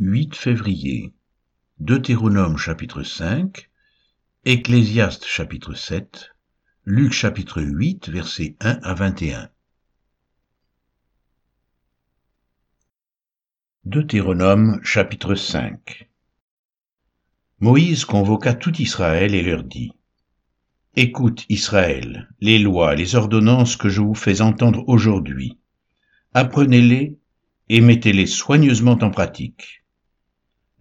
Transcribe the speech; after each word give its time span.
8 0.00 0.34
février. 0.34 1.12
Deutéronome 1.78 2.56
chapitre 2.56 3.02
5, 3.02 3.70
Ecclésiaste 4.44 5.26
chapitre 5.26 5.74
7, 5.74 6.30
Luc 6.86 7.12
chapitre 7.12 7.62
8 7.62 8.08
versets 8.08 8.56
1 8.60 8.80
à 8.82 8.94
21. 8.94 9.50
Deutéronome 13.84 14.80
chapitre 14.82 15.34
5 15.34 16.08
Moïse 17.60 18.06
convoqua 18.06 18.54
tout 18.54 18.80
Israël 18.80 19.34
et 19.34 19.42
leur 19.42 19.62
dit 19.62 19.92
Écoute 20.96 21.44
Israël, 21.50 22.28
les 22.40 22.58
lois, 22.58 22.94
les 22.94 23.14
ordonnances 23.14 23.76
que 23.76 23.90
je 23.90 24.00
vous 24.00 24.14
fais 24.14 24.40
entendre 24.40 24.82
aujourd'hui. 24.88 25.58
Apprenez-les 26.32 27.18
et 27.68 27.80
mettez-les 27.80 28.26
soigneusement 28.26 28.98
en 29.02 29.10
pratique 29.10 29.81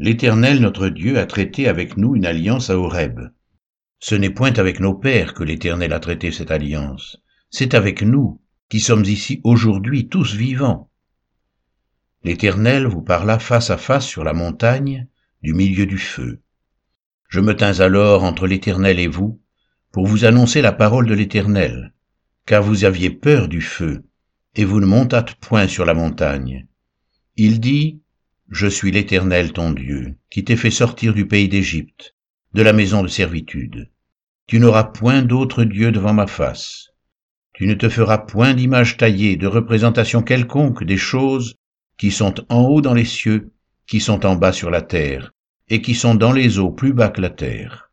L'Éternel 0.04 0.62
notre 0.62 0.90
Dieu 0.90 1.20
a 1.20 1.28
traité 1.28 1.68
avec 1.68 1.96
nous 1.96 2.16
une 2.16 2.26
alliance 2.26 2.72
à 2.72 2.76
Horeb. 2.80 3.20
Ce 4.00 4.16
n'est 4.16 4.32
point 4.32 4.54
avec 4.54 4.80
nos 4.80 4.96
pères 4.96 5.36
que 5.36 5.44
l'Éternel 5.44 5.94
a 5.94 6.00
traité 6.00 6.32
cette 6.32 6.50
alliance, 6.50 7.22
c'est 7.52 7.76
avec 7.76 8.02
nous, 8.02 8.42
qui 8.68 8.80
sommes 8.80 9.06
ici 9.06 9.42
aujourd'hui 9.44 10.08
tous 10.08 10.34
vivants. 10.34 10.90
L'Éternel 12.24 12.88
vous 12.88 13.04
parla 13.04 13.38
face 13.38 13.70
à 13.70 13.78
face 13.78 14.08
sur 14.08 14.24
la 14.24 14.34
montagne, 14.34 15.08
du 15.44 15.54
milieu 15.54 15.86
du 15.86 16.00
feu. 16.00 16.42
Je 17.28 17.40
me 17.40 17.56
tins 17.56 17.80
alors 17.80 18.24
entre 18.24 18.48
l'Éternel 18.48 19.00
et 19.00 19.08
vous, 19.08 19.40
pour 19.92 20.08
vous 20.08 20.26
annoncer 20.26 20.64
la 20.64 20.72
parole 20.72 21.06
de 21.06 21.14
l'Éternel, 21.14 21.94
car 22.48 22.64
vous 22.64 22.86
aviez 22.86 23.12
peur 23.12 23.48
du 23.48 23.62
feu, 23.62 24.04
et 24.56 24.66
vous 24.66 24.80
ne 24.80 24.88
montâtes 24.88 25.36
point 25.36 25.68
sur 25.68 25.86
la 25.86 25.94
montagne. 25.94 26.66
Il 27.36 27.60
dit, 27.60 28.01
je 28.52 28.68
suis 28.68 28.92
l'Éternel 28.92 29.54
ton 29.54 29.72
Dieu, 29.72 30.18
qui 30.30 30.44
t'ai 30.44 30.58
fait 30.58 30.72
sortir 30.72 31.14
du 31.14 31.26
pays 31.26 31.48
d'Égypte, 31.48 32.16
de 32.54 32.62
la 32.62 32.74
maison 32.74 33.02
de 33.02 33.08
servitude. 33.08 33.90
Tu 34.46 34.60
n'auras 34.60 34.84
point 34.84 35.22
d'autre 35.22 35.64
Dieu 35.64 35.94
devant 35.94 36.14
ma 36.14 36.28
face. 36.28 36.90
Tu 37.54 37.66
ne 37.66 37.76
te 37.76 37.88
feras 37.88 38.18
point 38.18 38.54
d'image 38.54 38.98
taillée, 38.98 39.38
de 39.38 39.48
représentation 39.48 40.22
quelconque 40.22 40.84
des 40.84 40.98
choses 40.98 41.56
qui 41.98 42.12
sont 42.12 42.36
en 42.50 42.64
haut 42.64 42.82
dans 42.82 42.94
les 42.94 43.06
cieux, 43.06 43.54
qui 43.88 44.02
sont 44.02 44.26
en 44.26 44.36
bas 44.36 44.52
sur 44.52 44.70
la 44.70 44.82
terre, 44.82 45.32
et 45.70 45.82
qui 45.82 45.96
sont 45.96 46.16
dans 46.16 46.34
les 46.34 46.60
eaux 46.60 46.72
plus 46.72 46.92
bas 46.92 47.10
que 47.10 47.22
la 47.22 47.30
terre. 47.30 47.90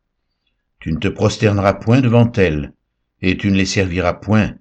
Tu 0.80 0.92
ne 0.92 0.98
te 0.98 1.08
prosterneras 1.08 1.74
point 1.74 2.00
devant 2.00 2.32
elles, 2.32 2.72
et 3.22 3.36
tu 3.36 3.52
ne 3.52 3.56
les 3.56 3.64
serviras 3.64 4.14
point, 4.14 4.56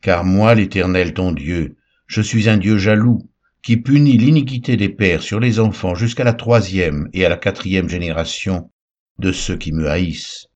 car 0.00 0.24
moi, 0.24 0.54
l'Éternel 0.54 1.12
ton 1.12 1.32
Dieu, 1.32 1.76
je 2.06 2.22
suis 2.22 2.48
un 2.48 2.56
Dieu 2.56 2.78
jaloux, 2.78 3.28
qui 3.62 3.76
punit 3.76 4.18
l'iniquité 4.18 4.76
des 4.76 4.88
pères 4.88 5.22
sur 5.22 5.38
les 5.38 5.60
enfants 5.60 5.94
jusqu'à 5.94 6.24
la 6.24 6.32
troisième 6.32 7.08
et 7.12 7.24
à 7.24 7.28
la 7.28 7.36
quatrième 7.36 7.88
génération 7.88 8.70
de 9.18 9.30
ceux 9.30 9.56
qui 9.56 9.72
me 9.72 9.88
haïssent, 9.88 10.48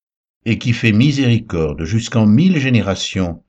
et 0.45 0.59
qui 0.59 0.73
fait 0.73 0.93
miséricorde 0.93 1.85
jusqu'en 1.85 2.27
mille 2.27 2.59
générations 2.59 3.45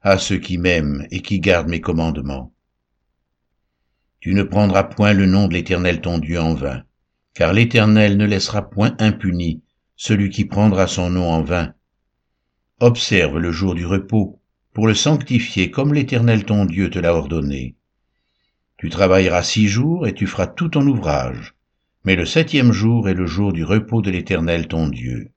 à 0.00 0.18
ceux 0.18 0.38
qui 0.38 0.56
m'aiment 0.58 1.06
et 1.10 1.20
qui 1.20 1.40
gardent 1.40 1.68
mes 1.68 1.80
commandements. 1.80 2.54
Tu 4.20 4.34
ne 4.34 4.42
prendras 4.42 4.84
point 4.84 5.12
le 5.12 5.26
nom 5.26 5.46
de 5.46 5.54
l'Éternel 5.54 6.00
ton 6.00 6.18
Dieu 6.18 6.40
en 6.40 6.54
vain, 6.54 6.82
car 7.34 7.52
l'Éternel 7.52 8.16
ne 8.16 8.24
laissera 8.24 8.68
point 8.70 8.96
impuni 8.98 9.62
celui 9.96 10.30
qui 10.30 10.44
prendra 10.44 10.86
son 10.86 11.10
nom 11.10 11.28
en 11.30 11.42
vain. 11.42 11.74
Observe 12.80 13.38
le 13.38 13.52
jour 13.52 13.74
du 13.74 13.84
repos, 13.84 14.40
pour 14.72 14.86
le 14.86 14.94
sanctifier 14.94 15.70
comme 15.70 15.92
l'Éternel 15.92 16.44
ton 16.44 16.64
Dieu 16.64 16.88
te 16.88 16.98
l'a 16.98 17.14
ordonné. 17.14 17.76
Tu 18.82 18.90
travailleras 18.90 19.44
six 19.44 19.68
jours 19.68 20.08
et 20.08 20.12
tu 20.12 20.26
feras 20.26 20.48
tout 20.48 20.70
ton 20.70 20.84
ouvrage. 20.88 21.54
Mais 22.04 22.16
le 22.16 22.26
septième 22.26 22.72
jour 22.72 23.08
est 23.08 23.14
le 23.14 23.26
jour 23.26 23.52
du 23.52 23.62
repos 23.62 24.02
de 24.02 24.10
l'Éternel 24.10 24.66
ton 24.66 24.88
Dieu. 24.88 25.30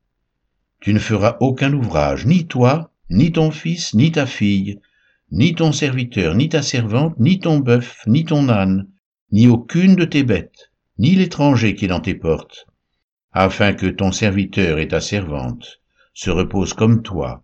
Tu 0.80 0.96
ne 0.96 1.00
feras 1.00 1.38
aucun 1.42 1.72
ouvrage, 1.72 2.26
ni 2.26 2.48
toi, 2.48 2.92
ni 3.12 3.32
ton 3.32 3.52
fils, 3.52 3.94
ni 3.94 4.12
ta 4.12 4.26
fille, 4.26 4.80
ni 5.32 5.54
ton 5.54 5.72
serviteur, 5.72 6.34
ni 6.34 6.50
ta 6.50 6.64
servante, 6.64 7.20
ni 7.20 7.40
ton 7.40 7.60
bœuf, 7.60 8.02
ni 8.08 8.26
ton 8.26 8.50
âne, 8.50 8.88
ni 9.32 9.46
aucune 9.46 9.96
de 9.96 10.06
tes 10.06 10.24
bêtes, 10.24 10.72
ni 10.98 11.12
l'étranger 11.12 11.76
qui 11.76 11.86
est 11.86 11.90
dans 11.90 12.00
tes 12.00 12.16
portes, 12.16 12.66
afin 13.32 13.74
que 13.74 13.86
ton 13.86 14.12
serviteur 14.12 14.80
et 14.80 14.88
ta 14.88 15.02
servante 15.02 15.82
se 16.16 16.32
reposent 16.32 16.74
comme 16.74 17.04
toi. 17.04 17.44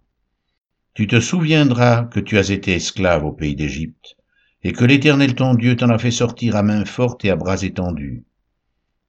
Tu 0.96 1.06
te 1.06 1.20
souviendras 1.20 2.06
que 2.06 2.20
tu 2.20 2.40
as 2.40 2.50
été 2.50 2.74
esclave 2.74 3.24
au 3.24 3.34
pays 3.34 3.56
d'Égypte, 3.56 4.16
et 4.64 4.74
que 4.74 4.86
l'Éternel 4.86 5.36
ton 5.36 5.56
Dieu 5.56 5.76
t'en 5.76 5.90
a 5.90 5.98
fait 5.98 6.12
sortir 6.12 6.56
à 6.56 6.64
main 6.64 6.86
forte 6.86 7.26
et 7.26 7.30
à 7.30 7.36
bras 7.36 7.62
étendus. 7.62 8.24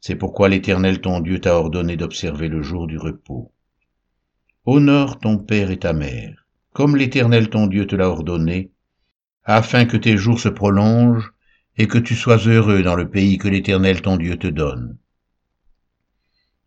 C'est 0.00 0.16
pourquoi 0.16 0.48
l'Éternel 0.48 1.00
ton 1.00 1.20
Dieu 1.20 1.40
t'a 1.40 1.54
ordonné 1.56 1.96
d'observer 1.96 2.48
le 2.48 2.62
jour 2.62 2.86
du 2.86 2.98
repos. 2.98 3.52
Honore 4.64 5.18
ton 5.18 5.38
père 5.38 5.70
et 5.70 5.78
ta 5.78 5.92
mère, 5.92 6.46
comme 6.72 6.96
l'Éternel 6.96 7.50
ton 7.50 7.66
Dieu 7.66 7.86
te 7.86 7.96
l'a 7.96 8.08
ordonné, 8.08 8.72
afin 9.44 9.84
que 9.84 9.96
tes 9.96 10.16
jours 10.16 10.40
se 10.40 10.48
prolongent 10.48 11.32
et 11.76 11.86
que 11.86 11.98
tu 11.98 12.14
sois 12.14 12.38
heureux 12.48 12.82
dans 12.82 12.94
le 12.94 13.10
pays 13.10 13.38
que 13.38 13.48
l'Éternel 13.48 14.02
ton 14.02 14.16
Dieu 14.16 14.36
te 14.36 14.46
donne. 14.46 14.96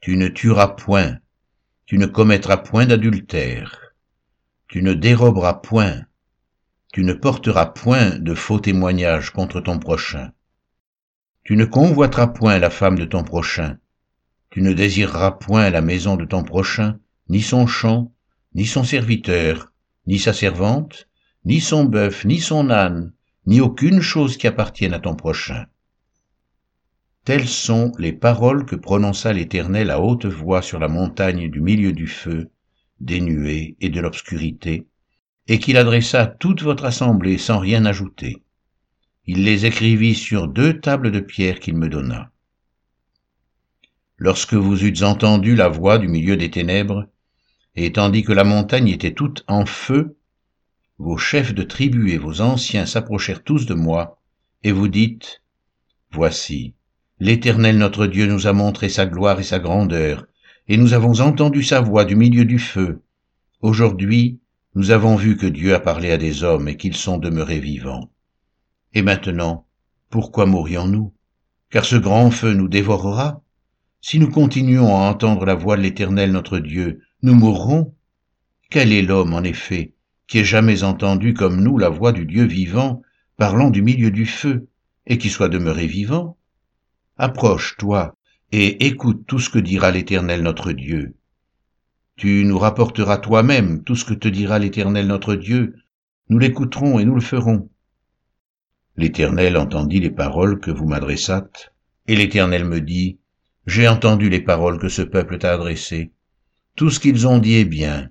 Tu 0.02 0.18
ne 0.18 0.28
tueras 0.28 0.70
point, 0.70 1.18
tu 1.86 1.98
ne 1.98 2.06
commettras 2.06 2.58
point 2.58 2.86
d'adultère, 2.86 3.94
tu 4.68 4.84
ne 4.84 4.94
déroberas 4.94 5.56
point, 5.56 6.02
tu 6.96 7.04
ne 7.04 7.12
porteras 7.12 7.66
point 7.66 8.20
de 8.20 8.34
faux 8.34 8.62
témoignages 8.62 9.32
contre 9.32 9.60
ton 9.60 9.80
prochain. 9.80 10.32
Tu 11.44 11.58
ne 11.58 11.66
convoiteras 11.66 12.28
point 12.28 12.58
la 12.58 12.70
femme 12.70 12.98
de 12.98 13.04
ton 13.04 13.26
prochain. 13.26 13.80
Tu 14.50 14.62
ne 14.62 14.72
désireras 14.72 15.32
point 15.32 15.70
la 15.72 15.82
maison 15.82 16.16
de 16.16 16.24
ton 16.24 16.46
prochain, 16.46 16.98
ni 17.28 17.42
son 17.42 17.68
champ, 17.68 18.14
ni 18.54 18.66
son 18.66 18.86
serviteur, 18.86 19.74
ni 20.08 20.20
sa 20.20 20.32
servante, 20.32 21.10
ni 21.44 21.60
son 21.60 21.84
bœuf, 21.84 22.24
ni 22.24 22.40
son 22.40 22.70
âne, 22.70 23.12
ni 23.46 23.60
aucune 23.60 24.00
chose 24.00 24.38
qui 24.38 24.48
appartienne 24.48 24.94
à 24.94 25.00
ton 25.00 25.18
prochain. 25.18 25.66
Telles 27.26 27.50
sont 27.50 27.92
les 28.00 28.14
paroles 28.14 28.66
que 28.66 28.78
prononça 28.78 29.34
l'Éternel 29.34 29.92
à 29.92 30.00
haute 30.00 30.28
voix 30.28 30.62
sur 30.62 30.80
la 30.80 30.88
montagne 30.88 31.50
du 31.52 31.60
milieu 31.60 31.92
du 31.92 32.08
feu, 32.08 32.52
des 33.02 33.20
nuées 33.20 33.76
et 33.82 33.90
de 33.90 34.00
l'obscurité, 34.00 34.88
et 35.48 35.60
qu'il 35.60 35.78
adressa 35.78 36.26
toute 36.26 36.64
votre 36.64 36.86
assemblée 36.86 37.38
sans 37.38 37.60
rien 37.60 37.86
ajouter. 37.86 38.42
Il 39.28 39.44
les 39.44 39.66
écrivit 39.66 40.16
sur 40.16 40.48
deux 40.48 40.80
tables 40.80 41.12
de 41.12 41.20
pierre 41.20 41.60
qu'il 41.60 41.76
me 41.76 41.90
donna. 41.90 42.32
Lorsque 44.18 44.54
vous 44.54 44.84
eûtes 44.84 45.04
entendu 45.04 45.56
la 45.56 45.68
voix 45.68 45.98
du 45.98 46.08
milieu 46.08 46.38
des 46.38 46.50
ténèbres, 46.50 47.08
et 47.76 47.92
tandis 47.92 48.24
que 48.24 48.32
la 48.32 48.44
montagne 48.44 48.88
était 48.88 49.14
toute 49.14 49.44
en 49.48 49.66
feu, 49.66 50.16
vos 50.98 51.18
chefs 51.18 51.54
de 51.54 51.64
tribus 51.64 52.14
et 52.14 52.18
vos 52.18 52.40
anciens 52.40 52.86
s'approchèrent 52.86 53.44
tous 53.44 53.66
de 53.66 53.74
moi, 53.74 54.22
et 54.64 54.72
vous 54.72 54.88
dites, 54.88 55.42
Voici, 56.12 56.74
l'Éternel 57.20 57.78
notre 57.78 58.08
Dieu 58.08 58.26
nous 58.28 58.48
a 58.48 58.54
montré 58.54 58.88
sa 58.88 59.06
gloire 59.06 59.40
et 59.40 59.44
sa 59.44 59.60
grandeur, 59.60 60.26
et 60.68 60.78
nous 60.78 60.94
avons 60.94 61.20
entendu 61.20 61.64
sa 61.64 61.82
voix 61.82 62.06
du 62.06 62.16
milieu 62.16 62.46
du 62.46 62.58
feu. 62.58 63.02
Aujourd'hui, 63.62 64.40
nous 64.76 64.92
avons 64.92 65.16
vu 65.16 65.38
que 65.38 65.46
Dieu 65.46 65.74
a 65.74 65.80
parlé 65.80 66.12
à 66.12 66.18
des 66.18 66.44
hommes 66.44 66.68
et 66.68 66.76
qu'ils 66.76 66.98
sont 66.98 67.18
demeurés 67.18 67.62
vivants. 67.62 68.12
Et 68.94 69.02
maintenant, 69.02 69.66
pourquoi 70.10 70.46
mourrions-nous 70.46 71.14
Car 71.70 71.86
ce 71.86 71.96
grand 71.96 72.30
feu 72.30 72.54
nous 72.54 72.68
dévorera. 72.68 73.42
Si 74.02 74.20
nous 74.20 74.30
continuons 74.30 74.98
à 74.98 75.10
entendre 75.10 75.46
la 75.46 75.56
voix 75.56 75.78
de 75.78 75.82
l'Éternel 75.82 76.34
notre 76.34 76.60
Dieu, 76.60 77.02
nous 77.22 77.34
mourrons. 77.34 77.96
Quel 78.70 78.92
est 78.92 79.02
l'homme, 79.02 79.34
en 79.34 79.44
effet, 79.44 79.94
qui 80.28 80.40
ait 80.40 80.44
jamais 80.44 80.84
entendu 80.84 81.34
comme 81.34 81.64
nous 81.64 81.78
la 81.78 81.90
voix 81.90 82.12
du 82.12 82.26
Dieu 82.26 82.44
vivant, 82.44 83.02
parlant 83.38 83.70
du 83.70 83.82
milieu 83.82 84.12
du 84.12 84.26
feu, 84.26 84.68
et 85.08 85.18
qui 85.18 85.30
soit 85.30 85.50
demeuré 85.50 85.88
vivant? 85.88 86.38
Approche-toi, 87.18 88.16
et 88.52 88.86
écoute 88.86 89.24
tout 89.26 89.40
ce 89.40 89.50
que 89.50 89.60
dira 89.60 89.92
l'Éternel 89.92 90.44
notre 90.44 90.74
Dieu. 90.74 91.15
Tu 92.18 92.46
nous 92.46 92.58
rapporteras 92.58 93.18
toi-même 93.18 93.84
tout 93.84 93.98
ce 93.98 94.06
que 94.06 94.14
te 94.14 94.30
dira 94.30 94.58
l'Éternel 94.58 95.06
notre 95.06 95.36
Dieu, 95.36 95.76
nous 96.30 96.40
l'écouterons 96.40 96.98
et 96.98 97.04
nous 97.04 97.16
le 97.16 97.22
ferons. 97.22 97.70
L'Éternel 98.96 99.58
entendit 99.58 100.00
les 100.00 100.12
paroles 100.12 100.62
que 100.62 100.72
vous 100.72 100.88
m'adressâtes, 100.88 101.74
et 102.08 102.16
l'Éternel 102.16 102.64
me 102.64 102.80
dit, 102.80 103.20
J'ai 103.68 103.90
entendu 103.90 104.30
les 104.30 104.40
paroles 104.40 104.80
que 104.80 104.88
ce 104.88 105.02
peuple 105.02 105.40
t'a 105.40 105.54
adressées. 105.54 106.14
Tout 106.78 106.90
ce 106.90 107.02
qu'ils 107.02 107.28
ont 107.28 107.38
dit 107.38 107.56
est 107.56 107.66
bien. 107.66 108.10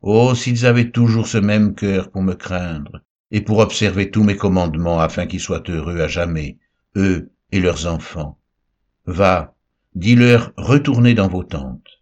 Oh, 0.00 0.34
s'ils 0.34 0.64
avaient 0.64 0.90
toujours 0.90 1.26
ce 1.26 1.36
même 1.36 1.74
cœur 1.74 2.10
pour 2.10 2.22
me 2.22 2.34
craindre, 2.34 3.02
et 3.30 3.42
pour 3.42 3.58
observer 3.58 4.10
tous 4.10 4.24
mes 4.24 4.38
commandements 4.38 5.00
afin 5.00 5.26
qu'ils 5.26 5.40
soient 5.40 5.64
heureux 5.68 6.00
à 6.00 6.08
jamais, 6.08 6.56
eux 6.96 7.30
et 7.52 7.60
leurs 7.60 7.86
enfants. 7.86 8.38
Va, 9.04 9.54
dis-leur, 9.94 10.52
retournez 10.56 11.12
dans 11.12 11.28
vos 11.28 11.44
tentes 11.44 11.97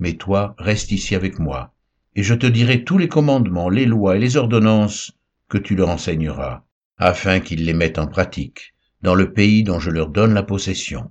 mais 0.00 0.14
toi 0.14 0.54
reste 0.58 0.90
ici 0.90 1.14
avec 1.14 1.38
moi, 1.38 1.72
et 2.16 2.24
je 2.24 2.34
te 2.34 2.46
dirai 2.46 2.82
tous 2.82 2.98
les 2.98 3.08
commandements, 3.08 3.68
les 3.68 3.86
lois 3.86 4.16
et 4.16 4.18
les 4.18 4.36
ordonnances 4.36 5.12
que 5.48 5.58
tu 5.58 5.76
leur 5.76 5.90
enseigneras, 5.90 6.64
afin 6.96 7.40
qu'ils 7.40 7.64
les 7.64 7.74
mettent 7.74 7.98
en 7.98 8.06
pratique 8.06 8.74
dans 9.02 9.14
le 9.14 9.32
pays 9.32 9.62
dont 9.62 9.78
je 9.78 9.90
leur 9.90 10.08
donne 10.08 10.34
la 10.34 10.42
possession. 10.42 11.10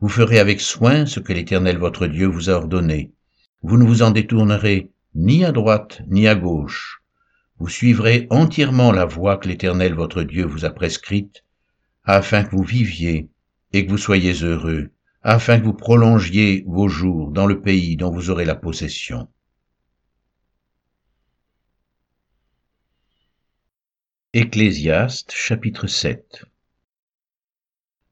Vous 0.00 0.08
ferez 0.08 0.38
avec 0.38 0.60
soin 0.60 1.06
ce 1.06 1.20
que 1.20 1.32
l'Éternel 1.32 1.78
votre 1.78 2.06
Dieu 2.06 2.26
vous 2.26 2.50
a 2.50 2.54
ordonné. 2.54 3.12
Vous 3.62 3.76
ne 3.76 3.84
vous 3.84 4.02
en 4.02 4.10
détournerez 4.10 4.90
ni 5.14 5.44
à 5.44 5.52
droite 5.52 6.02
ni 6.08 6.28
à 6.28 6.34
gauche. 6.34 7.02
Vous 7.58 7.68
suivrez 7.68 8.26
entièrement 8.30 8.92
la 8.92 9.06
voie 9.06 9.38
que 9.38 9.48
l'Éternel 9.48 9.94
votre 9.94 10.22
Dieu 10.22 10.44
vous 10.44 10.64
a 10.64 10.70
prescrite, 10.70 11.44
afin 12.04 12.44
que 12.44 12.54
vous 12.54 12.62
viviez 12.62 13.30
et 13.72 13.86
que 13.86 13.90
vous 13.90 13.98
soyez 13.98 14.32
heureux, 14.42 14.90
afin 15.28 15.58
que 15.58 15.64
vous 15.64 15.72
prolongiez 15.72 16.62
vos 16.68 16.86
jours 16.86 17.32
dans 17.32 17.46
le 17.46 17.60
pays 17.60 17.96
dont 17.96 18.12
vous 18.12 18.30
aurez 18.30 18.44
la 18.44 18.54
possession. 18.54 19.26
Ecclésiaste 24.32 25.32
chapitre 25.32 25.88
7 25.88 26.44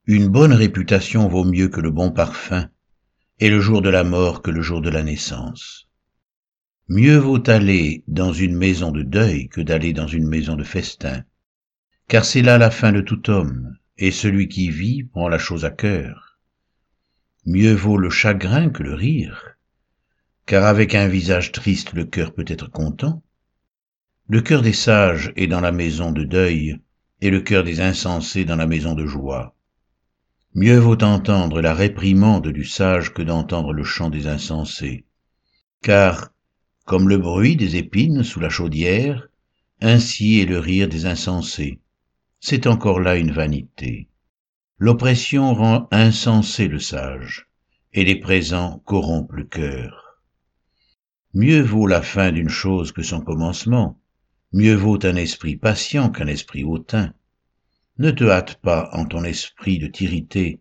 Une 0.06 0.26
bonne 0.26 0.52
réputation 0.52 1.28
vaut 1.28 1.44
mieux 1.44 1.68
que 1.68 1.80
le 1.80 1.92
bon 1.92 2.10
parfum, 2.10 2.68
et 3.38 3.48
le 3.48 3.60
jour 3.60 3.80
de 3.80 3.90
la 3.90 4.02
mort 4.02 4.42
que 4.42 4.50
le 4.50 4.60
jour 4.60 4.80
de 4.80 4.90
la 4.90 5.04
naissance. 5.04 5.88
Mieux 6.88 7.18
vaut 7.18 7.48
aller 7.48 8.02
dans 8.08 8.32
une 8.32 8.56
maison 8.56 8.90
de 8.90 9.04
deuil 9.04 9.48
que 9.48 9.60
d'aller 9.60 9.92
dans 9.92 10.08
une 10.08 10.26
maison 10.26 10.56
de 10.56 10.64
festin, 10.64 11.22
car 12.08 12.24
c'est 12.24 12.42
là 12.42 12.58
la 12.58 12.72
fin 12.72 12.90
de 12.90 13.02
tout 13.02 13.30
homme, 13.30 13.78
et 13.98 14.10
celui 14.10 14.48
qui 14.48 14.68
vit 14.68 15.04
prend 15.04 15.28
la 15.28 15.38
chose 15.38 15.64
à 15.64 15.70
cœur. 15.70 16.33
Mieux 17.46 17.74
vaut 17.74 17.98
le 17.98 18.08
chagrin 18.08 18.70
que 18.70 18.82
le 18.82 18.94
rire, 18.94 19.56
car 20.46 20.64
avec 20.64 20.94
un 20.94 21.08
visage 21.08 21.52
triste 21.52 21.92
le 21.92 22.06
cœur 22.06 22.32
peut 22.32 22.44
être 22.48 22.70
content. 22.70 23.22
Le 24.28 24.40
cœur 24.40 24.62
des 24.62 24.72
sages 24.72 25.30
est 25.36 25.46
dans 25.46 25.60
la 25.60 25.72
maison 25.72 26.10
de 26.10 26.24
deuil, 26.24 26.78
et 27.20 27.28
le 27.28 27.42
cœur 27.42 27.62
des 27.62 27.82
insensés 27.82 28.46
dans 28.46 28.56
la 28.56 28.66
maison 28.66 28.94
de 28.94 29.04
joie. 29.04 29.54
Mieux 30.54 30.78
vaut 30.78 31.02
entendre 31.02 31.60
la 31.60 31.74
réprimande 31.74 32.48
du 32.48 32.64
sage 32.64 33.12
que 33.12 33.20
d'entendre 33.22 33.74
le 33.74 33.84
chant 33.84 34.08
des 34.08 34.26
insensés. 34.26 35.04
Car, 35.82 36.32
comme 36.86 37.10
le 37.10 37.18
bruit 37.18 37.56
des 37.56 37.76
épines 37.76 38.22
sous 38.22 38.40
la 38.40 38.48
chaudière, 38.48 39.28
ainsi 39.82 40.40
est 40.40 40.46
le 40.46 40.58
rire 40.58 40.88
des 40.88 41.04
insensés. 41.04 41.78
C'est 42.40 42.66
encore 42.66 43.00
là 43.00 43.16
une 43.16 43.32
vanité. 43.32 44.08
L'oppression 44.86 45.54
rend 45.54 45.88
insensé 45.92 46.68
le 46.68 46.78
sage, 46.78 47.48
et 47.94 48.04
les 48.04 48.16
présents 48.16 48.82
corrompent 48.84 49.32
le 49.32 49.44
cœur. 49.44 50.20
Mieux 51.32 51.62
vaut 51.62 51.86
la 51.86 52.02
fin 52.02 52.30
d'une 52.32 52.50
chose 52.50 52.92
que 52.92 53.02
son 53.02 53.22
commencement, 53.22 53.98
Mieux 54.52 54.74
vaut 54.74 54.98
un 55.06 55.16
esprit 55.16 55.56
patient 55.56 56.10
qu'un 56.10 56.26
esprit 56.26 56.64
hautain. 56.64 57.14
Ne 57.96 58.10
te 58.10 58.24
hâte 58.24 58.56
pas 58.56 58.90
en 58.92 59.06
ton 59.06 59.24
esprit 59.24 59.78
de 59.78 59.86
t'irriter, 59.86 60.60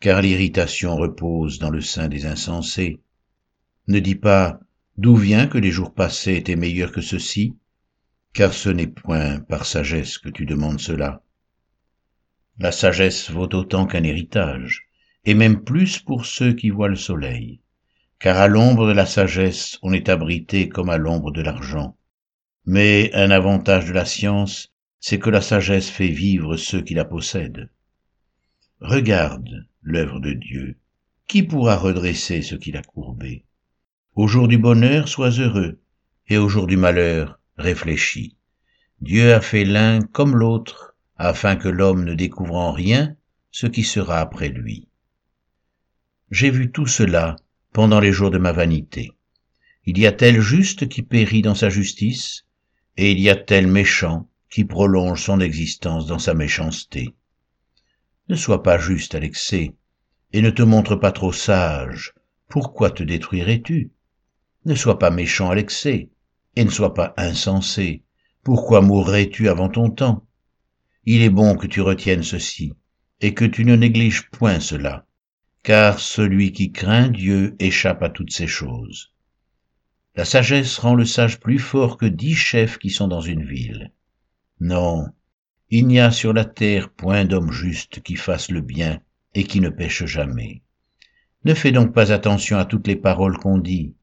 car 0.00 0.20
l'irritation 0.20 0.96
repose 0.96 1.60
dans 1.60 1.70
le 1.70 1.80
sein 1.80 2.08
des 2.08 2.26
insensés. 2.26 3.00
Ne 3.86 4.00
dis 4.00 4.16
pas 4.16 4.58
d'où 4.96 5.14
vient 5.14 5.46
que 5.46 5.58
les 5.58 5.70
jours 5.70 5.94
passés 5.94 6.34
étaient 6.34 6.56
meilleurs 6.56 6.90
que 6.90 7.02
ceux-ci, 7.02 7.54
car 8.32 8.52
ce 8.52 8.70
n'est 8.70 8.88
point 8.88 9.38
par 9.38 9.64
sagesse 9.64 10.18
que 10.18 10.28
tu 10.28 10.44
demandes 10.44 10.80
cela. 10.80 11.22
La 12.62 12.72
sagesse 12.72 13.30
vaut 13.30 13.48
autant 13.54 13.86
qu'un 13.86 14.02
héritage, 14.02 14.82
et 15.24 15.32
même 15.32 15.64
plus 15.64 15.98
pour 15.98 16.26
ceux 16.26 16.52
qui 16.52 16.68
voient 16.68 16.90
le 16.90 16.96
soleil, 16.96 17.62
car 18.18 18.36
à 18.36 18.48
l'ombre 18.48 18.86
de 18.86 18.92
la 18.92 19.06
sagesse 19.06 19.78
on 19.80 19.94
est 19.94 20.10
abrité 20.10 20.68
comme 20.68 20.90
à 20.90 20.98
l'ombre 20.98 21.30
de 21.30 21.40
l'argent. 21.40 21.96
Mais 22.66 23.10
un 23.14 23.30
avantage 23.30 23.86
de 23.86 23.94
la 23.94 24.04
science, 24.04 24.74
c'est 24.98 25.18
que 25.18 25.30
la 25.30 25.40
sagesse 25.40 25.88
fait 25.88 26.08
vivre 26.08 26.58
ceux 26.58 26.82
qui 26.82 26.92
la 26.92 27.06
possèdent. 27.06 27.70
Regarde 28.82 29.66
l'œuvre 29.80 30.20
de 30.20 30.34
Dieu. 30.34 30.76
Qui 31.28 31.42
pourra 31.42 31.78
redresser 31.78 32.42
ce 32.42 32.56
qu'il 32.56 32.76
a 32.76 32.82
courbé? 32.82 33.46
Au 34.14 34.26
jour 34.26 34.48
du 34.48 34.58
bonheur, 34.58 35.08
sois 35.08 35.30
heureux, 35.30 35.80
et 36.28 36.36
au 36.36 36.50
jour 36.50 36.66
du 36.66 36.76
malheur, 36.76 37.40
réfléchis. 37.56 38.36
Dieu 39.00 39.32
a 39.32 39.40
fait 39.40 39.64
l'un 39.64 40.02
comme 40.02 40.36
l'autre, 40.36 40.89
afin 41.22 41.56
que 41.56 41.68
l'homme 41.68 42.04
ne 42.04 42.14
découvre 42.14 42.54
en 42.54 42.72
rien 42.72 43.14
ce 43.50 43.66
qui 43.66 43.84
sera 43.84 44.20
après 44.20 44.48
lui. 44.48 44.88
J'ai 46.30 46.50
vu 46.50 46.72
tout 46.72 46.86
cela 46.86 47.36
pendant 47.74 48.00
les 48.00 48.10
jours 48.10 48.30
de 48.30 48.38
ma 48.38 48.52
vanité. 48.52 49.12
Il 49.84 49.98
y 49.98 50.06
a 50.06 50.12
tel 50.12 50.40
juste 50.40 50.88
qui 50.88 51.02
périt 51.02 51.42
dans 51.42 51.54
sa 51.54 51.68
justice, 51.68 52.46
et 52.96 53.12
il 53.12 53.20
y 53.20 53.28
a 53.28 53.36
tel 53.36 53.66
méchant 53.66 54.30
qui 54.48 54.64
prolonge 54.64 55.22
son 55.22 55.40
existence 55.40 56.06
dans 56.06 56.18
sa 56.18 56.32
méchanceté. 56.32 57.14
Ne 58.30 58.34
sois 58.34 58.62
pas 58.62 58.78
juste 58.78 59.14
à 59.14 59.20
l'excès, 59.20 59.74
et 60.32 60.40
ne 60.40 60.50
te 60.50 60.62
montre 60.62 60.96
pas 60.96 61.12
trop 61.12 61.32
sage, 61.32 62.14
pourquoi 62.48 62.90
te 62.90 63.02
détruirais-tu? 63.02 63.92
Ne 64.64 64.74
sois 64.74 64.98
pas 64.98 65.10
méchant 65.10 65.50
à 65.50 65.54
l'excès, 65.54 66.08
et 66.56 66.64
ne 66.64 66.70
sois 66.70 66.94
pas 66.94 67.12
insensé, 67.18 68.04
pourquoi 68.42 68.80
mourrais-tu 68.80 69.50
avant 69.50 69.68
ton 69.68 69.90
temps? 69.90 70.26
Il 71.04 71.22
est 71.22 71.30
bon 71.30 71.56
que 71.56 71.66
tu 71.66 71.80
retiennes 71.80 72.22
ceci, 72.22 72.72
et 73.20 73.34
que 73.34 73.44
tu 73.44 73.64
ne 73.64 73.76
négliges 73.76 74.30
point 74.30 74.60
cela, 74.60 75.06
car 75.62 75.98
celui 75.98 76.52
qui 76.52 76.72
craint 76.72 77.08
Dieu 77.08 77.56
échappe 77.58 78.02
à 78.02 78.10
toutes 78.10 78.32
ces 78.32 78.46
choses. 78.46 79.12
La 80.16 80.24
sagesse 80.24 80.78
rend 80.78 80.94
le 80.94 81.04
sage 81.04 81.40
plus 81.40 81.58
fort 81.58 81.96
que 81.96 82.06
dix 82.06 82.34
chefs 82.34 82.78
qui 82.78 82.90
sont 82.90 83.08
dans 83.08 83.20
une 83.20 83.44
ville. 83.44 83.92
Non, 84.60 85.06
il 85.70 85.86
n'y 85.86 86.00
a 86.00 86.10
sur 86.10 86.32
la 86.32 86.44
terre 86.44 86.90
point 86.90 87.24
d'homme 87.24 87.52
juste 87.52 88.02
qui 88.02 88.16
fasse 88.16 88.50
le 88.50 88.60
bien 88.60 89.00
et 89.34 89.44
qui 89.44 89.60
ne 89.60 89.68
pêche 89.68 90.04
jamais. 90.04 90.62
Ne 91.44 91.54
fais 91.54 91.72
donc 91.72 91.94
pas 91.94 92.12
attention 92.12 92.58
à 92.58 92.64
toutes 92.64 92.88
les 92.88 92.96
paroles 92.96 93.38
qu'on 93.38 93.58
dit, 93.58 93.94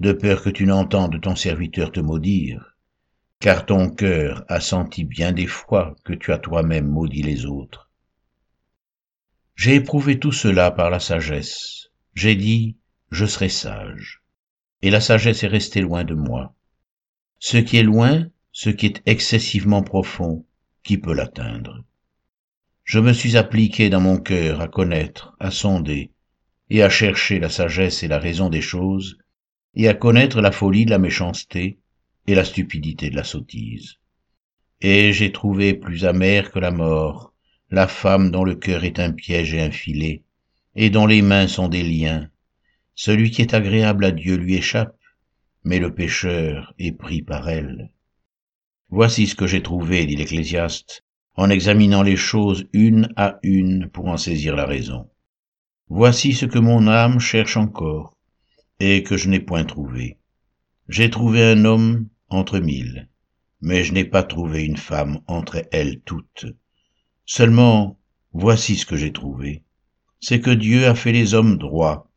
de 0.00 0.12
peur 0.12 0.42
que 0.42 0.50
tu 0.50 0.64
n'entendes 0.66 1.20
ton 1.20 1.36
serviteur 1.36 1.92
te 1.92 2.00
maudire, 2.00 2.69
car 3.40 3.66
ton 3.66 3.90
cœur 3.90 4.44
a 4.48 4.60
senti 4.60 5.04
bien 5.04 5.32
des 5.32 5.46
fois 5.46 5.96
que 6.04 6.12
tu 6.12 6.32
as 6.32 6.38
toi-même 6.38 6.86
maudit 6.86 7.22
les 7.22 7.46
autres. 7.46 7.90
J'ai 9.56 9.74
éprouvé 9.74 10.18
tout 10.18 10.32
cela 10.32 10.70
par 10.70 10.90
la 10.90 11.00
sagesse. 11.00 11.90
J'ai 12.14 12.36
dit, 12.36 12.76
je 13.10 13.26
serai 13.26 13.48
sage 13.48 14.20
et 14.82 14.90
la 14.90 15.00
sagesse 15.00 15.42
est 15.42 15.48
restée 15.48 15.80
loin 15.80 16.04
de 16.04 16.14
moi. 16.14 16.54
Ce 17.38 17.56
qui 17.56 17.76
est 17.76 17.82
loin, 17.82 18.26
ce 18.52 18.70
qui 18.70 18.86
est 18.86 19.02
excessivement 19.06 19.82
profond, 19.82 20.46
qui 20.82 20.98
peut 20.98 21.14
l'atteindre 21.14 21.84
Je 22.84 22.98
me 22.98 23.12
suis 23.12 23.36
appliqué 23.36 23.90
dans 23.90 24.00
mon 24.00 24.18
cœur 24.18 24.60
à 24.60 24.68
connaître, 24.68 25.36
à 25.38 25.50
sonder, 25.50 26.12
et 26.70 26.82
à 26.82 26.88
chercher 26.88 27.38
la 27.38 27.50
sagesse 27.50 28.02
et 28.02 28.08
la 28.08 28.18
raison 28.18 28.48
des 28.48 28.62
choses, 28.62 29.18
et 29.74 29.88
à 29.88 29.94
connaître 29.94 30.40
la 30.40 30.52
folie 30.52 30.84
de 30.84 30.90
la 30.90 30.98
méchanceté 30.98 31.78
et 32.30 32.34
la 32.34 32.44
stupidité 32.44 33.10
de 33.10 33.16
la 33.16 33.24
sottise. 33.24 33.96
Et 34.80 35.12
j'ai 35.12 35.32
trouvé 35.32 35.74
plus 35.74 36.04
amère 36.04 36.50
que 36.50 36.58
la 36.58 36.70
mort 36.70 37.30
la 37.70 37.86
femme 37.86 38.30
dont 38.30 38.44
le 38.44 38.56
cœur 38.56 38.84
est 38.84 38.98
un 38.98 39.12
piège 39.12 39.54
et 39.54 39.60
un 39.60 39.70
filet, 39.70 40.24
et 40.74 40.90
dont 40.90 41.06
les 41.06 41.22
mains 41.22 41.46
sont 41.46 41.68
des 41.68 41.84
liens, 41.84 42.28
celui 42.96 43.30
qui 43.30 43.42
est 43.42 43.54
agréable 43.54 44.04
à 44.04 44.10
Dieu 44.10 44.36
lui 44.36 44.56
échappe, 44.56 44.96
mais 45.62 45.78
le 45.78 45.94
pécheur 45.94 46.74
est 46.78 46.92
pris 46.92 47.22
par 47.22 47.48
elle. 47.48 47.90
Voici 48.88 49.26
ce 49.28 49.36
que 49.36 49.46
j'ai 49.46 49.62
trouvé, 49.62 50.04
dit 50.06 50.16
l'Ecclésiaste, 50.16 51.04
en 51.36 51.48
examinant 51.48 52.02
les 52.02 52.16
choses 52.16 52.66
une 52.72 53.12
à 53.16 53.38
une 53.42 53.88
pour 53.88 54.08
en 54.08 54.16
saisir 54.16 54.56
la 54.56 54.66
raison. 54.66 55.08
Voici 55.88 56.32
ce 56.32 56.46
que 56.46 56.58
mon 56.58 56.88
âme 56.88 57.20
cherche 57.20 57.56
encore, 57.56 58.16
et 58.80 59.02
que 59.04 59.16
je 59.16 59.28
n'ai 59.28 59.40
point 59.40 59.64
trouvé. 59.64 60.18
J'ai 60.88 61.08
trouvé 61.08 61.44
un 61.44 61.64
homme 61.64 62.08
entre 62.30 62.58
mille, 62.58 63.08
mais 63.60 63.84
je 63.84 63.92
n'ai 63.92 64.04
pas 64.04 64.22
trouvé 64.22 64.64
une 64.64 64.76
femme 64.76 65.20
entre 65.26 65.66
elles 65.72 66.00
toutes. 66.00 66.46
Seulement, 67.26 67.98
voici 68.32 68.76
ce 68.76 68.86
que 68.86 68.96
j'ai 68.96 69.12
trouvé, 69.12 69.64
c'est 70.20 70.40
que 70.40 70.50
Dieu 70.50 70.86
a 70.86 70.94
fait 70.94 71.12
les 71.12 71.34
hommes 71.34 71.58
droits, 71.58 72.10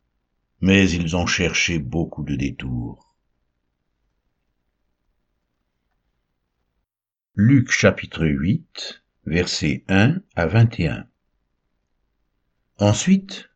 mais 0.60 0.90
ils 0.90 1.16
ont 1.16 1.26
cherché 1.26 1.78
beaucoup 1.78 2.22
de 2.22 2.36
détours. 2.36 3.14
Luc 7.36 7.70
chapitre 7.70 8.24
8, 8.26 9.02
versets 9.26 9.84
1 9.88 10.20
à 10.36 10.46
21 10.46 11.06
Ensuite, 12.78 13.50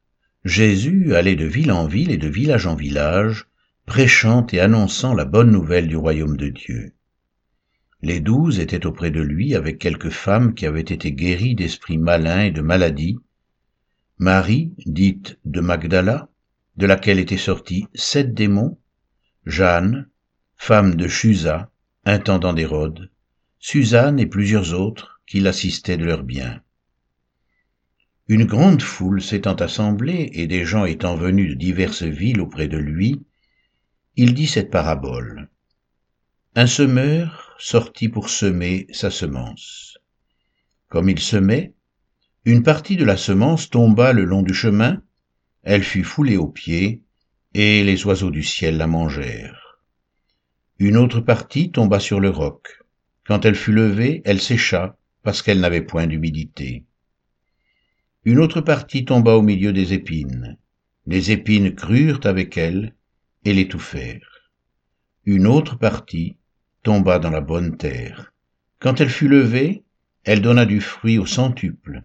Jésus 0.44 1.14
allait 1.14 1.36
de 1.36 1.44
ville 1.44 1.72
en 1.72 1.86
ville 1.86 2.10
et 2.10 2.16
de 2.16 2.28
village 2.28 2.66
en 2.66 2.74
village, 2.74 3.47
prêchant 3.88 4.46
et 4.52 4.60
annonçant 4.60 5.14
la 5.14 5.24
bonne 5.24 5.50
nouvelle 5.50 5.88
du 5.88 5.96
royaume 5.96 6.36
de 6.36 6.50
Dieu. 6.50 6.92
Les 8.02 8.20
douze 8.20 8.60
étaient 8.60 8.84
auprès 8.84 9.10
de 9.10 9.22
lui 9.22 9.54
avec 9.54 9.78
quelques 9.78 10.10
femmes 10.10 10.52
qui 10.52 10.66
avaient 10.66 10.80
été 10.80 11.10
guéries 11.10 11.54
d'esprits 11.54 11.96
malins 11.96 12.42
et 12.42 12.50
de 12.50 12.60
maladies, 12.60 13.18
Marie, 14.18 14.74
dite 14.84 15.38
de 15.46 15.60
Magdala, 15.60 16.28
de 16.76 16.86
laquelle 16.86 17.18
étaient 17.18 17.38
sortis 17.38 17.86
sept 17.94 18.34
démons, 18.34 18.78
Jeanne, 19.46 20.06
femme 20.54 20.94
de 20.94 21.08
Chusa, 21.08 21.70
intendant 22.04 22.52
d'Hérode, 22.52 23.10
Suzanne 23.58 24.20
et 24.20 24.26
plusieurs 24.26 24.78
autres 24.78 25.22
qui 25.26 25.40
l'assistaient 25.40 25.96
de 25.96 26.04
leurs 26.04 26.24
biens. 26.24 26.60
Une 28.28 28.44
grande 28.44 28.82
foule 28.82 29.22
s'étant 29.22 29.54
assemblée 29.54 30.28
et 30.34 30.46
des 30.46 30.66
gens 30.66 30.84
étant 30.84 31.16
venus 31.16 31.48
de 31.48 31.54
diverses 31.54 32.02
villes 32.02 32.42
auprès 32.42 32.68
de 32.68 32.76
lui, 32.76 33.22
il 34.20 34.34
dit 34.34 34.48
cette 34.48 34.70
parabole. 34.70 35.48
Un 36.56 36.66
semeur 36.66 37.54
sortit 37.56 38.08
pour 38.08 38.30
semer 38.30 38.88
sa 38.90 39.12
semence. 39.12 39.96
Comme 40.88 41.08
il 41.08 41.20
semait, 41.20 41.74
une 42.44 42.64
partie 42.64 42.96
de 42.96 43.04
la 43.04 43.16
semence 43.16 43.70
tomba 43.70 44.12
le 44.12 44.24
long 44.24 44.42
du 44.42 44.54
chemin, 44.54 45.00
elle 45.62 45.84
fut 45.84 46.02
foulée 46.02 46.36
aux 46.36 46.48
pieds, 46.48 47.04
et 47.54 47.84
les 47.84 48.04
oiseaux 48.06 48.32
du 48.32 48.42
ciel 48.42 48.76
la 48.76 48.88
mangèrent. 48.88 49.78
Une 50.80 50.96
autre 50.96 51.20
partie 51.20 51.70
tomba 51.70 52.00
sur 52.00 52.18
le 52.18 52.30
roc. 52.30 52.80
Quand 53.24 53.44
elle 53.44 53.54
fut 53.54 53.72
levée, 53.72 54.22
elle 54.24 54.40
sécha, 54.40 54.96
parce 55.22 55.42
qu'elle 55.42 55.60
n'avait 55.60 55.82
point 55.82 56.08
d'humidité. 56.08 56.84
Une 58.24 58.40
autre 58.40 58.62
partie 58.62 59.04
tomba 59.04 59.36
au 59.36 59.42
milieu 59.42 59.72
des 59.72 59.92
épines. 59.92 60.58
Les 61.06 61.30
épines 61.30 61.72
crurent 61.76 62.22
avec 62.24 62.56
elle 62.58 62.96
et 63.48 63.54
l'étouffèrent. 63.54 64.50
Une 65.24 65.46
autre 65.46 65.78
partie 65.78 66.36
tomba 66.82 67.18
dans 67.18 67.30
la 67.30 67.40
bonne 67.40 67.78
terre. 67.78 68.34
Quand 68.78 69.00
elle 69.00 69.08
fut 69.08 69.26
levée, 69.26 69.84
elle 70.24 70.42
donna 70.42 70.66
du 70.66 70.82
fruit 70.82 71.16
au 71.16 71.24
centuple. 71.24 72.04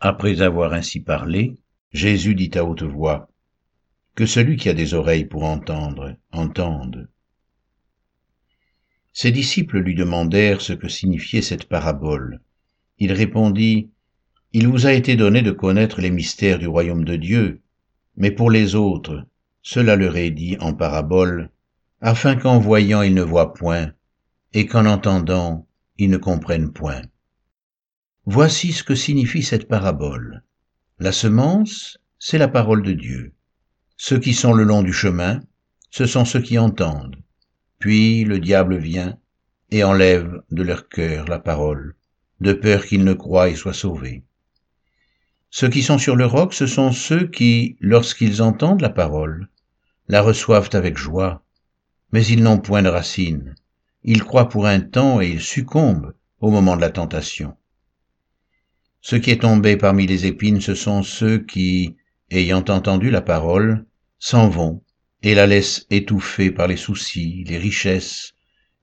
Après 0.00 0.42
avoir 0.42 0.72
ainsi 0.72 0.98
parlé, 0.98 1.54
Jésus 1.92 2.34
dit 2.34 2.50
à 2.54 2.64
haute 2.64 2.82
voix, 2.82 3.30
Que 4.16 4.26
celui 4.26 4.56
qui 4.56 4.68
a 4.68 4.74
des 4.74 4.92
oreilles 4.94 5.24
pour 5.24 5.44
entendre, 5.44 6.16
entende. 6.32 7.08
Ses 9.12 9.30
disciples 9.30 9.78
lui 9.78 9.94
demandèrent 9.94 10.60
ce 10.60 10.72
que 10.72 10.88
signifiait 10.88 11.42
cette 11.42 11.68
parabole. 11.68 12.40
Il 12.98 13.12
répondit, 13.12 13.90
il 14.52 14.66
vous 14.66 14.86
a 14.86 14.92
été 14.92 15.14
donné 15.14 15.42
de 15.42 15.52
connaître 15.52 16.00
les 16.00 16.10
mystères 16.10 16.58
du 16.58 16.66
royaume 16.66 17.04
de 17.04 17.14
Dieu, 17.14 17.60
mais 18.16 18.32
pour 18.32 18.50
les 18.50 18.74
autres, 18.74 19.24
cela 19.70 19.96
leur 19.96 20.16
est 20.16 20.30
dit 20.30 20.56
en 20.60 20.72
parabole, 20.72 21.50
afin 22.00 22.36
qu'en 22.36 22.58
voyant 22.58 23.02
ils 23.02 23.12
ne 23.12 23.20
voient 23.20 23.52
point, 23.52 23.92
et 24.54 24.64
qu'en 24.64 24.86
entendant 24.86 25.68
ils 25.98 26.08
ne 26.08 26.16
comprennent 26.16 26.72
point. 26.72 27.02
Voici 28.24 28.72
ce 28.72 28.82
que 28.82 28.94
signifie 28.94 29.42
cette 29.42 29.68
parabole. 29.68 30.42
La 30.98 31.12
semence, 31.12 31.98
c'est 32.18 32.38
la 32.38 32.48
parole 32.48 32.82
de 32.82 32.94
Dieu. 32.94 33.34
Ceux 33.98 34.18
qui 34.18 34.32
sont 34.32 34.54
le 34.54 34.64
long 34.64 34.82
du 34.82 34.94
chemin, 34.94 35.40
ce 35.90 36.06
sont 36.06 36.24
ceux 36.24 36.40
qui 36.40 36.56
entendent. 36.56 37.18
Puis 37.78 38.24
le 38.24 38.38
diable 38.38 38.78
vient 38.78 39.18
et 39.70 39.84
enlève 39.84 40.42
de 40.50 40.62
leur 40.62 40.88
cœur 40.88 41.26
la 41.26 41.40
parole, 41.40 41.94
de 42.40 42.54
peur 42.54 42.86
qu'ils 42.86 43.04
ne 43.04 43.12
croient 43.12 43.50
et 43.50 43.54
soient 43.54 43.74
sauvés. 43.74 44.22
Ceux 45.50 45.68
qui 45.68 45.82
sont 45.82 45.98
sur 45.98 46.16
le 46.16 46.24
roc, 46.24 46.54
ce 46.54 46.66
sont 46.66 46.90
ceux 46.90 47.26
qui, 47.26 47.76
lorsqu'ils 47.80 48.40
entendent 48.40 48.80
la 48.80 48.88
parole, 48.88 49.50
la 50.08 50.22
reçoivent 50.22 50.70
avec 50.72 50.96
joie, 50.96 51.44
mais 52.12 52.24
ils 52.26 52.42
n'ont 52.42 52.58
point 52.58 52.82
de 52.82 52.88
racine. 52.88 53.54
Ils 54.02 54.24
croient 54.24 54.48
pour 54.48 54.66
un 54.66 54.80
temps 54.80 55.20
et 55.20 55.28
ils 55.28 55.42
succombent 55.42 56.14
au 56.40 56.50
moment 56.50 56.76
de 56.76 56.80
la 56.80 56.90
tentation. 56.90 57.56
Ce 59.00 59.16
qui 59.16 59.30
est 59.30 59.42
tombé 59.42 59.76
parmi 59.76 60.06
les 60.06 60.26
épines, 60.26 60.60
ce 60.60 60.74
sont 60.74 61.02
ceux 61.02 61.38
qui, 61.38 61.96
ayant 62.30 62.64
entendu 62.68 63.10
la 63.10 63.22
parole, 63.22 63.86
s'en 64.18 64.48
vont 64.48 64.82
et 65.22 65.34
la 65.34 65.46
laissent 65.46 65.86
étouffer 65.90 66.50
par 66.50 66.66
les 66.66 66.76
soucis, 66.76 67.44
les 67.46 67.58
richesses 67.58 68.32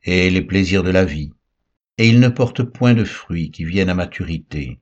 et 0.04 0.30
les 0.30 0.42
plaisirs 0.42 0.84
de 0.84 0.90
la 0.92 1.06
vie, 1.06 1.32
et 1.98 2.08
ils 2.08 2.20
ne 2.20 2.30
portent 2.30 2.64
point 2.64 2.94
de 2.94 3.04
fruits 3.04 3.52
qui 3.52 3.66
viennent 3.66 3.90
à 3.90 3.96
maturité. 3.96 4.80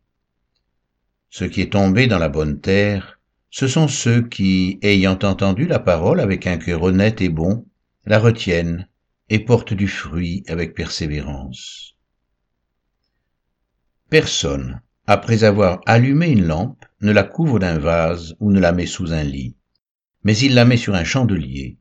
Ce 1.30 1.46
qui 1.46 1.62
est 1.62 1.72
tombé 1.72 2.08
dans 2.08 2.20
la 2.20 2.30
bonne 2.30 2.60
terre, 2.60 3.20
ce 3.56 3.68
sont 3.68 3.88
ceux 3.88 4.28
qui, 4.28 4.80
ayant 4.82 5.20
entendu 5.22 5.68
la 5.68 5.78
parole 5.78 6.20
avec 6.20 6.48
un 6.48 6.58
cœur 6.58 6.82
honnête 6.82 7.22
et 7.22 7.30
bon, 7.30 7.68
la 8.04 8.18
retiennent 8.18 8.88
et 9.30 9.38
portent 9.38 9.76
du 9.76 9.88
fruit 9.88 10.44
avec 10.48 10.74
persévérance. 10.74 11.96
Personne, 14.10 14.82
après 15.06 15.44
avoir 15.44 15.82
allumé 15.86 16.30
une 16.30 16.48
lampe, 16.48 16.84
ne 17.02 17.12
la 17.12 17.22
couvre 17.22 17.60
d'un 17.60 17.78
vase 17.78 18.36
ou 18.40 18.52
ne 18.52 18.60
la 18.60 18.72
met 18.72 18.88
sous 18.88 19.14
un 19.14 19.22
lit, 19.22 19.56
mais 20.24 20.36
il 20.36 20.56
la 20.56 20.66
met 20.66 20.78
sur 20.78 20.96
un 20.96 21.04
chandelier, 21.04 21.78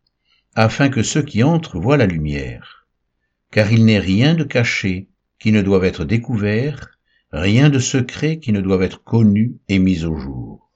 afin 0.54 0.90
que 0.90 1.02
ceux 1.02 1.22
qui 1.22 1.42
entrent 1.42 1.80
voient 1.80 1.96
la 1.96 2.04
lumière. 2.04 2.86
Car 3.50 3.72
il 3.72 3.86
n'est 3.86 3.98
rien 3.98 4.34
de 4.34 4.44
caché 4.44 5.08
qui 5.38 5.52
ne 5.52 5.62
doive 5.62 5.84
être 5.84 6.04
découvert, 6.04 6.98
rien 7.32 7.70
de 7.70 7.78
secret 7.78 8.40
qui 8.40 8.52
ne 8.52 8.60
doive 8.60 8.82
être 8.82 9.02
connu 9.02 9.54
et 9.70 9.78
mis 9.78 10.04
au 10.04 10.18
jour. 10.18 10.71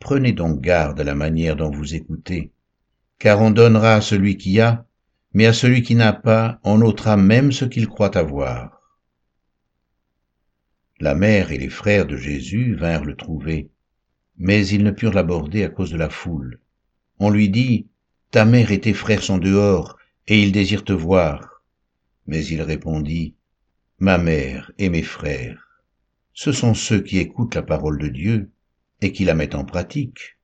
Prenez 0.00 0.32
donc 0.32 0.60
garde 0.60 0.98
à 0.98 1.04
la 1.04 1.14
manière 1.14 1.56
dont 1.56 1.70
vous 1.70 1.94
écoutez, 1.94 2.50
car 3.18 3.40
on 3.40 3.50
donnera 3.50 3.94
à 3.94 4.00
celui 4.00 4.38
qui 4.38 4.58
a, 4.58 4.86
mais 5.34 5.46
à 5.46 5.52
celui 5.52 5.82
qui 5.82 5.94
n'a 5.94 6.12
pas, 6.12 6.58
on 6.64 6.80
ôtera 6.80 7.16
même 7.16 7.52
ce 7.52 7.66
qu'il 7.66 7.86
croit 7.86 8.16
avoir. 8.16 8.80
La 10.98 11.14
mère 11.14 11.52
et 11.52 11.58
les 11.58 11.68
frères 11.68 12.06
de 12.06 12.16
Jésus 12.16 12.74
vinrent 12.74 13.04
le 13.04 13.14
trouver, 13.14 13.70
mais 14.38 14.66
ils 14.66 14.82
ne 14.82 14.90
purent 14.90 15.12
l'aborder 15.12 15.64
à 15.64 15.68
cause 15.68 15.90
de 15.90 15.98
la 15.98 16.10
foule. 16.10 16.58
On 17.18 17.30
lui 17.30 17.50
dit, 17.50 17.86
Ta 18.30 18.44
mère 18.44 18.72
et 18.72 18.80
tes 18.80 18.94
frères 18.94 19.22
sont 19.22 19.38
dehors, 19.38 19.98
et 20.26 20.42
ils 20.42 20.52
désirent 20.52 20.84
te 20.84 20.92
voir. 20.92 21.62
Mais 22.26 22.44
il 22.46 22.62
répondit, 22.62 23.34
ma 23.98 24.16
mère 24.16 24.72
et 24.78 24.88
mes 24.88 25.02
frères, 25.02 25.82
ce 26.32 26.52
sont 26.52 26.74
ceux 26.74 27.02
qui 27.02 27.18
écoutent 27.18 27.54
la 27.54 27.62
parole 27.62 27.98
de 27.98 28.08
Dieu 28.08 28.50
et 29.00 29.12
qui 29.12 29.24
la 29.24 29.34
mettent 29.34 29.54
en 29.54 29.64
pratique. 29.64 30.39